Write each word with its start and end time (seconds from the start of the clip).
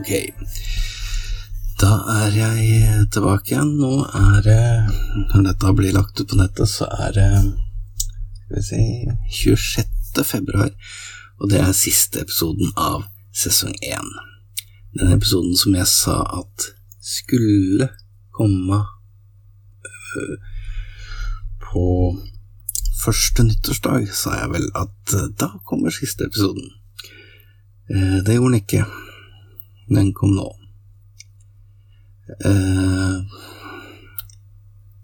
Ok. 0.00 0.12
Da 1.80 1.90
er 2.08 2.32
jeg 2.32 3.08
tilbake 3.12 3.52
igjen. 3.52 3.74
Nå 3.80 4.06
er 4.16 4.38
det 4.44 4.60
Når 5.32 5.42
dette 5.50 5.72
blir 5.76 5.92
lagt 5.92 6.20
ut 6.20 6.30
på 6.30 6.38
nettet, 6.40 6.70
så 6.72 6.88
er 7.04 7.12
det 7.16 7.26
Skal 8.46 8.56
vi 8.56 8.62
si 8.64 9.50
26. 9.52 10.24
februar, 10.24 10.70
og 11.38 11.50
det 11.52 11.60
er 11.60 11.76
siste 11.76 12.22
episoden 12.24 12.72
av 12.80 13.04
sesong 13.36 13.76
1. 13.84 14.08
Den 14.98 15.12
episoden 15.14 15.52
som 15.56 15.76
jeg 15.76 15.86
sa 15.86 16.16
at 16.40 16.66
skulle 17.04 17.90
komme 18.34 18.80
på 21.68 21.84
første 23.04 23.46
nyttårsdag, 23.46 24.08
sa 24.10 24.34
jeg 24.40 24.50
vel 24.56 24.66
at 24.74 25.14
da 25.38 25.52
kommer 25.68 25.94
siste 25.94 26.26
episoden. 26.26 26.72
Eh, 27.92 28.18
det 28.26 28.34
gjorde 28.34 28.56
den 28.56 28.60
ikke. 28.64 28.84
Den 29.90 30.12
kom 30.14 30.36
nå. 30.36 30.48
Eh, 32.46 33.16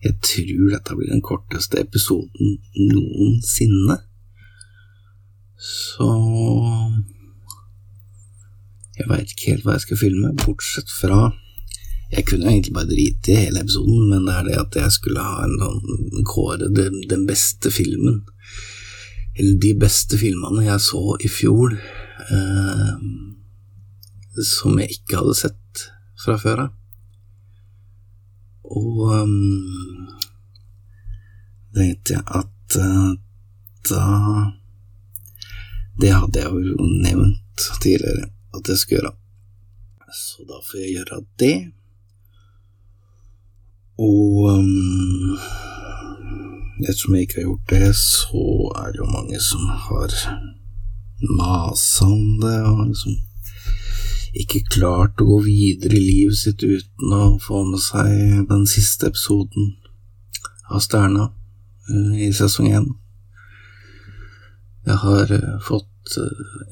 jeg 0.07 0.15
tror 0.23 0.69
dette 0.71 0.95
blir 0.95 1.11
den 1.11 1.25
korteste 1.25 1.81
episoden 1.83 2.59
noensinne. 2.93 3.99
Så 5.57 6.11
Jeg 8.97 9.09
veit 9.11 9.33
ikke 9.33 9.51
helt 9.53 9.65
hva 9.67 9.75
jeg 9.77 9.85
skal 9.85 9.99
filme, 10.01 10.31
bortsett 10.41 10.89
fra 10.89 11.33
Jeg 12.13 12.25
kunne 12.29 12.49
egentlig 12.49 12.73
bare 12.77 12.89
drite 12.89 13.33
i 13.33 13.41
hele 13.41 13.61
episoden, 13.65 14.07
men 14.09 14.29
det 14.29 14.35
er 14.37 14.47
det 14.47 14.59
at 14.61 14.79
jeg 14.79 14.95
skulle 14.95 15.25
ha 15.27 15.43
en 15.43 15.57
sånn 15.59 16.29
kåre 16.29 16.69
den, 16.71 17.27
beste 17.27 17.73
filmen. 17.75 18.21
Eller 19.35 19.59
de 19.61 19.73
beste 19.81 20.17
filmene 20.21 20.69
jeg 20.69 20.85
så 20.87 21.03
i 21.19 21.29
fjor, 21.29 21.75
eh, 21.75 22.93
som 24.45 24.77
jeg 24.81 24.99
ikke 24.99 25.21
hadde 25.21 25.37
sett 25.39 25.87
fra 26.23 26.37
før 26.41 26.67
av. 26.67 26.73
Og 28.67 29.03
um, 29.15 30.09
tenkte 31.77 32.17
jeg 32.17 32.25
at 32.27 32.79
uh, 32.83 33.13
da 33.87 34.07
Det 36.03 36.11
hadde 36.11 36.43
jeg 36.43 36.51
jo 36.51 36.89
nevnt 37.05 37.69
tidligere 37.81 38.27
at 38.57 38.69
jeg 38.69 38.81
skulle 38.81 39.01
gjøre. 39.01 39.15
Så 40.13 40.45
da 40.49 40.59
får 40.65 40.81
jeg 40.83 40.97
gjøre 40.97 41.21
det. 41.41 41.57
Og 43.97 44.51
um, 44.53 45.39
ettersom 46.85 47.17
jeg 47.17 47.27
ikke 47.27 47.39
har 47.41 47.47
gjort 47.49 47.71
det, 47.73 47.89
så 47.97 48.43
er 48.83 48.93
det 48.93 49.01
jo 49.01 49.09
mange 49.15 49.41
som 49.41 49.71
har 49.87 50.13
masa 51.39 52.05
om 52.05 52.41
det, 52.43 52.59
og 52.69 52.83
liksom 52.91 53.17
ikke 54.43 54.65
klart 54.69 55.21
å 55.23 55.29
gå 55.31 55.41
videre 55.47 55.97
i 55.97 56.05
livet 56.05 56.39
sitt 56.39 56.63
uten 56.63 57.17
å 57.17 57.37
få 57.43 57.63
med 57.69 57.83
seg 57.83 58.47
den 58.51 58.67
siste 58.69 59.11
episoden 59.11 59.75
av 60.69 60.83
Stjerna 60.85 61.31
i 62.19 62.31
sesong 62.35 62.71
én. 62.75 62.89
Jeg 64.87 64.99
har 65.03 65.33
fått 65.67 66.19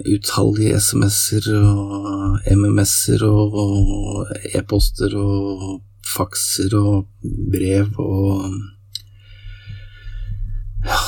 utallige 0.07 0.79
SMS-er 0.79 1.49
og 1.57 2.45
MMS-er 2.51 3.25
og 3.27 4.31
e-poster 4.55 5.17
og 5.19 5.83
fakser 6.15 6.77
og 6.79 7.09
brev 7.53 7.99
og 7.99 8.61
ja 10.85 11.01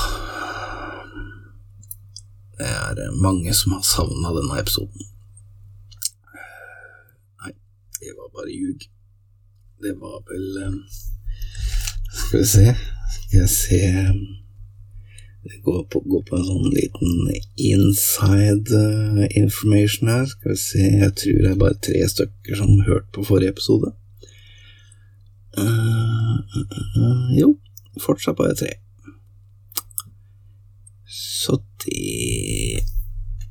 Det 2.57 3.05
er 3.05 3.21
mange 3.21 3.53
som 3.55 3.75
har 3.77 3.83
savna 3.85 4.31
denne 4.33 4.57
episoden. 4.63 5.03
Nei, 7.43 7.53
det 8.01 8.15
var 8.47 8.55
ljug. 8.55 8.81
Det 9.83 9.93
var 10.01 10.19
vel 10.31 10.47
Skal 12.17 12.41
vi 12.41 12.47
se 12.47 12.67
Skal 13.13 13.41
jeg 13.41 13.49
se 13.53 13.81
Det 15.45 15.59
går 15.65 15.83
på, 15.93 16.01
går 16.01 16.23
på 16.29 16.39
en 16.39 16.47
sånn 16.49 16.71
liten 16.75 17.29
inside 17.71 18.81
information 19.43 20.09
her. 20.11 20.25
Skal 20.31 20.55
vi 20.55 20.57
se 20.63 20.87
Jeg 21.03 21.13
tror 21.21 21.43
det 21.45 21.53
er 21.53 21.61
bare 21.61 21.83
tre 21.89 22.01
stykker 22.15 22.59
som 22.59 22.81
hørte 22.89 23.13
på 23.15 23.27
forrige 23.29 23.55
episode. 23.55 23.93
Uh, 25.57 26.41
uh, 26.57 27.31
jo, 27.39 27.53
fortsatt 28.03 28.37
bare 28.41 28.57
tre. 28.59 28.73
Så 31.07 31.61
det 31.85 32.83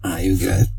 er 0.03 0.19
jo 0.25 0.35
greit. 0.43 0.75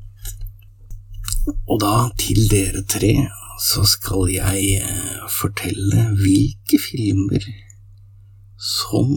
Og 1.66 1.80
da, 1.80 1.94
til 2.20 2.44
dere 2.50 2.84
tre, 2.90 3.14
så 3.60 3.84
skal 3.88 4.28
jeg 4.30 4.82
fortelle 5.40 6.08
hvilke 6.20 6.80
filmer 6.90 7.46
som 8.60 9.12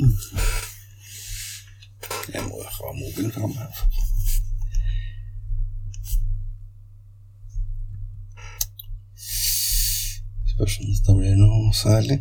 Jeg 2.30 2.44
må 2.46 2.62
ha 2.62 2.92
mobilen 2.94 3.32
fram 3.34 3.54
her. 3.58 3.80
Spørs 10.54 10.80
om 10.80 10.92
det 11.08 11.16
blir 11.18 11.40
noe 11.40 11.74
særlig. 11.74 12.20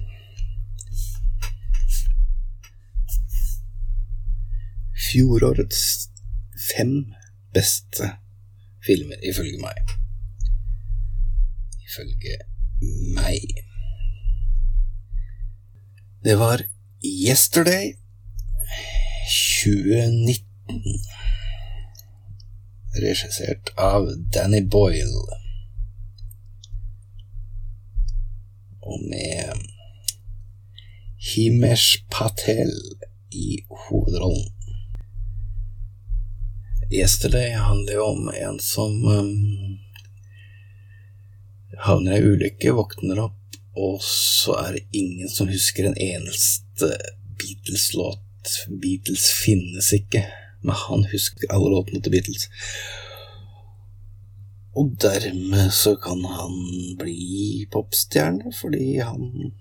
fjorårets 5.08 6.10
fem 6.76 7.14
beste 7.54 8.10
filmer, 8.86 9.16
ifølge 9.30 9.60
meg. 9.62 9.97
Ifølge 11.88 12.36
meg. 13.16 13.40
Det 16.24 16.38
var 16.38 16.62
Yesterday 17.04 17.94
2019, 19.28 20.82
regissert 23.02 23.72
av 23.78 24.10
Danny 24.34 24.60
Boyle, 24.70 25.24
og 28.82 29.00
med 29.08 29.64
Himesh 31.30 32.04
Patel 32.12 32.72
i 33.30 33.62
hovedrollen. 33.86 34.52
Yesterday 36.92 37.50
handler 37.56 37.92
jo 37.92 38.04
om 38.04 38.30
en 38.32 38.60
som 38.60 39.04
um, 39.04 39.78
havner 41.84 42.18
i 42.18 42.30
ulykke, 42.32 42.72
våkner 42.76 43.20
opp, 43.22 43.58
og 43.78 44.00
så 44.04 44.56
er 44.62 44.78
det 44.78 44.98
ingen 44.98 45.30
som 45.30 45.50
husker 45.50 45.88
en 45.88 45.98
eneste 45.98 46.90
Beatles-låt. 47.38 48.24
Beatles 48.82 49.28
finnes 49.44 49.92
ikke, 49.94 50.24
men 50.64 50.80
han 50.88 51.06
husker 51.12 51.52
alle 51.54 51.70
låtene 51.76 52.02
til 52.02 52.16
Beatles. 52.16 52.48
Og 54.78 54.94
dermed 55.02 55.70
så 55.74 55.94
kan 55.98 56.22
han 56.26 56.58
bli 56.98 57.66
popstjerne, 57.72 58.52
fordi 58.54 58.98
han 58.98 59.54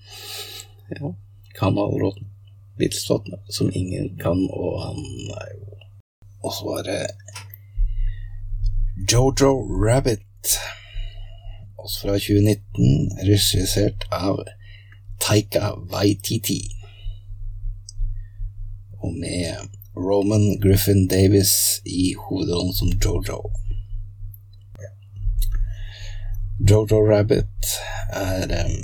ja, 0.93 1.13
kan 1.57 1.77
alle 1.77 2.01
låtene. 2.01 2.33
Beatles-låtene, 2.77 3.41
som 3.49 3.71
ingen 3.73 4.13
kan, 4.21 4.43
og 4.53 4.81
han 4.83 5.01
er 5.37 5.55
jo 5.55 5.67
og 6.47 6.53
så 6.53 6.65
var 6.65 6.83
det 6.83 7.07
Jojo 9.11 9.51
Rabbit, 9.85 10.47
også 11.77 12.01
fra 12.01 12.17
2019, 12.19 13.11
regissert 13.29 14.07
av 14.11 14.41
Taika 15.21 15.73
Waititi. 15.91 16.61
Og 19.01 19.13
med 19.13 19.69
Roman 19.97 20.59
Griffin 20.61 21.07
Davis 21.07 21.81
i 21.85 22.13
hovedrollen 22.17 22.73
som 22.73 22.91
Jojo. 23.03 23.41
Jojo 26.69 26.99
Rabbit 27.11 27.73
er 28.13 28.65
um, 28.65 28.77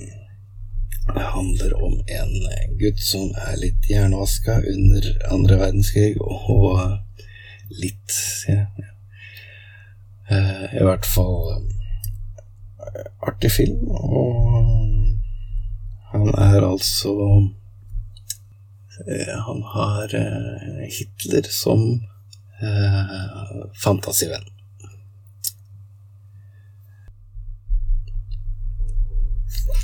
handler 1.15 1.83
om 1.83 1.93
en 2.07 2.33
gutt 2.79 3.01
som 3.01 3.33
er 3.47 3.57
litt 3.61 3.89
hjernevaska 3.89 4.59
under 4.73 5.09
andre 5.33 5.59
verdenskrig, 5.61 6.17
og 6.21 6.99
litt 7.81 8.17
ja. 8.47 8.65
Uh, 10.31 10.69
I 10.71 10.83
hvert 10.87 11.05
fall 11.05 11.65
artig 13.27 13.51
film, 13.51 13.87
og 13.87 14.23
han 16.13 16.27
er 16.27 16.65
altså 16.67 17.13
uh, 17.13 17.49
Han 19.47 19.63
har 19.75 20.15
uh, 20.15 20.83
Hitler 20.87 21.49
som 21.51 22.01
fantasivenn. 23.83 24.45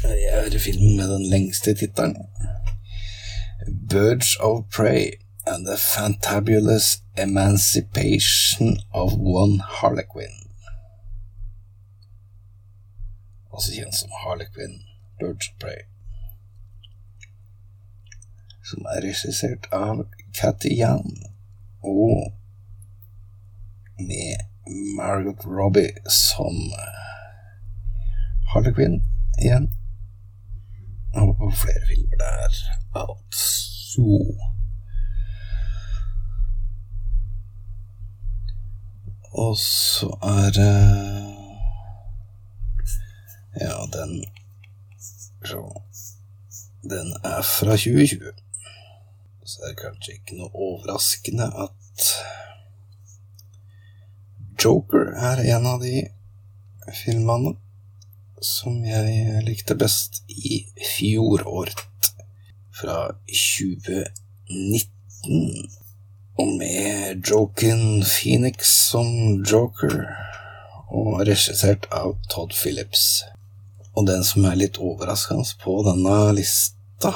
Jeg 0.03 0.45
er 0.55 0.59
filmen 0.59 0.95
med 0.95 1.09
den 1.11 1.25
lengste 1.29 1.73
tittelen. 1.73 2.15
Birds 3.89 4.35
of 4.39 4.63
Prey 4.71 5.11
and 5.45 5.65
the 5.65 5.77
Fantabulous 5.77 7.01
Emancipation 7.17 8.79
of 8.93 9.13
One 9.13 9.59
Harlequin. 9.59 10.48
Også 13.59 13.75
kjent 13.75 13.95
som 13.95 14.11
Harlequin 14.23 14.75
Birds 15.19 15.49
of 15.51 15.55
Prey. 15.59 15.81
Som 18.69 18.85
er 18.87 19.03
regissert 19.03 19.67
av 19.75 20.05
Cathy 20.37 20.71
Young, 20.79 21.09
og 21.83 22.31
med 23.99 24.45
Margot 24.95 25.43
Robbie 25.43 25.91
som 26.07 26.55
Harlequin 28.53 29.01
igjen. 29.41 29.67
Og 31.19 31.33
på 31.41 31.51
flere 31.63 31.83
filmer 31.89 32.17
der, 32.23 32.37
altså. 32.45 32.65
Og 39.33 39.57
så 39.57 40.09
er 40.23 40.51
det 40.59 41.28
Ja, 43.59 43.87
den 43.93 44.25
Så 45.45 45.81
Den 46.83 47.15
er 47.23 47.41
fra 47.43 47.75
2020. 47.75 48.31
Så 49.45 49.57
det 49.61 49.69
er 49.71 49.81
kanskje 49.81 50.13
ikke 50.15 50.35
noe 50.39 50.49
overraskende 50.53 51.47
at 51.63 52.05
Joker 54.63 55.05
er 55.15 55.37
en 55.55 55.65
av 55.67 55.79
de 55.83 56.07
filmene 57.01 57.55
som 58.43 58.85
jeg 58.87 59.43
likte 59.47 59.75
best 59.79 60.23
i 60.27 60.67
fjoråret, 60.95 62.11
fra 62.71 63.11
2019. 63.27 65.69
Og 66.39 66.47
med 66.59 67.27
Joken 67.27 68.03
Phoenix 68.07 68.55
som 68.91 69.07
joker, 69.43 70.05
og 70.89 71.27
regissert 71.27 71.87
av 71.91 72.15
Todd 72.31 72.53
Phillips. 72.55 73.23
Og 73.99 74.05
den 74.07 74.21
som 74.23 74.45
er 74.47 74.55
litt 74.55 74.77
overraskende 74.79 75.43
på 75.59 75.73
denne 75.83 76.29
lista, 76.37 77.11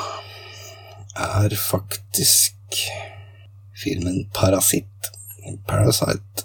er 1.16 1.54
faktisk 1.56 2.80
filmen 3.84 4.26
Parasitt. 4.36 4.90
Parasite. 5.68 6.44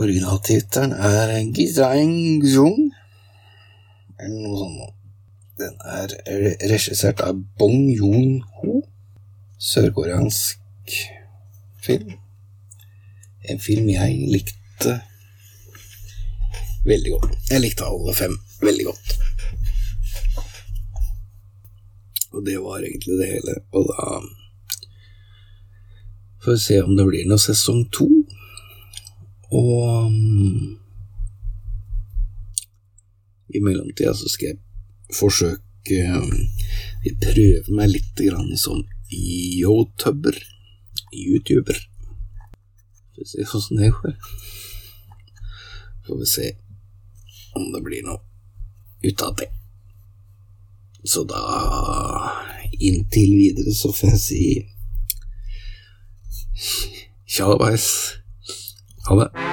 Originaltittelen 0.00 0.94
er 0.96 1.34
Gizaing 1.52 2.40
Zung, 2.48 2.88
eller 4.20 4.46
noe 4.46 4.62
sånt. 4.62 4.96
Den 5.60 5.76
er 5.84 6.14
regissert 6.70 7.20
av 7.20 7.36
Bong 7.60 7.90
Joon-ho, 7.92 8.78
sørkoreansk 9.60 10.94
film. 11.84 12.14
En 13.44 13.60
film 13.60 13.92
jeg 13.92 14.22
likte 14.32 15.02
veldig 16.88 17.18
godt. 17.18 17.36
Jeg 17.52 17.66
likte 17.66 17.92
alle 17.92 18.16
fem 18.16 18.40
veldig 18.64 18.88
godt. 18.88 19.19
Og 22.40 22.46
det 22.46 22.56
var 22.64 22.80
egentlig 22.80 23.18
det 23.20 23.26
hele. 23.28 23.54
Og 23.76 23.90
da 23.90 24.04
får 26.40 26.54
vi 26.54 26.62
se 26.64 26.78
om 26.80 26.94
det 26.96 27.04
blir 27.04 27.26
noe 27.28 27.42
sesong 27.42 27.82
to. 27.92 28.06
Og 29.52 30.14
i 33.50 33.60
mellomtida 33.60 34.14
så 34.16 34.32
skal 34.32 34.54
jeg 34.54 34.60
forsøke 35.18 35.60
Vi 37.04 37.12
prøver 37.20 37.68
meg 37.76 37.92
litt 37.92 38.24
grann 38.24 38.56
som 38.56 38.80
youtubber 39.12 40.40
YouTuber. 41.12 41.76
Får 43.12 43.20
vi 43.20 43.30
se 43.34 43.48
åssen 43.56 43.84
det 43.84 43.92
går. 44.00 44.16
Får 46.08 46.24
vi 46.24 46.34
se 46.38 46.50
om 47.52 47.72
det 47.72 47.84
blir 47.84 48.06
noe 48.08 48.22
ut 49.04 49.28
av 49.28 49.36
det. 49.36 49.52
Så 51.04 51.24
da 51.24 52.29
Inntil 52.78 53.36
videre 53.36 53.74
så 53.74 53.92
får 53.92 54.14
jeg 54.14 54.20
si 54.26 54.44
tjallabais. 57.30 57.86
Ha 59.08 59.22
det. 59.22 59.49